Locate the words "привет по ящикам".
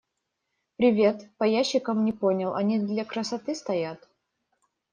0.77-2.05